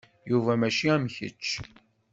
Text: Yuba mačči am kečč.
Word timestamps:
Yuba 0.29 0.53
mačči 0.59 0.87
am 0.95 1.03
kečč. 1.15 1.45